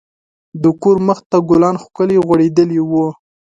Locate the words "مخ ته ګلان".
1.07-1.75